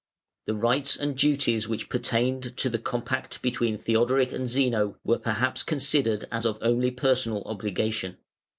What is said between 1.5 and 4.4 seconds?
which pertained to the compact between Theodoric